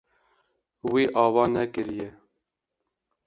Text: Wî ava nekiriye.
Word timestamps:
Wî 0.91 1.03
ava 1.23 1.45
nekiriye. 1.53 2.09